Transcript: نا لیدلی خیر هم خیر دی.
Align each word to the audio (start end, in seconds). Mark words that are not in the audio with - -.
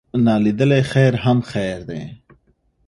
نا 0.23 0.35
لیدلی 0.43 0.81
خیر 0.91 1.13
هم 1.23 1.39
خیر 1.51 1.79
دی. 1.87 2.01